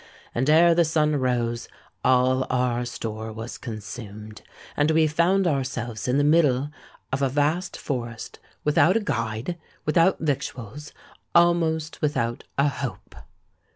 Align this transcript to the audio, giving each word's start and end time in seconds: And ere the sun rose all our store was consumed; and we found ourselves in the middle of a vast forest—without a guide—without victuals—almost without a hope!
And 0.33 0.49
ere 0.49 0.73
the 0.73 0.83
sun 0.83 1.15
rose 1.17 1.67
all 2.03 2.47
our 2.49 2.85
store 2.85 3.31
was 3.31 3.59
consumed; 3.59 4.41
and 4.75 4.89
we 4.89 5.05
found 5.05 5.45
ourselves 5.45 6.07
in 6.07 6.17
the 6.17 6.23
middle 6.23 6.71
of 7.13 7.21
a 7.21 7.29
vast 7.29 7.77
forest—without 7.77 8.97
a 8.97 9.03
guide—without 9.03 10.17
victuals—almost 10.19 12.01
without 12.01 12.45
a 12.57 12.67
hope! 12.67 13.13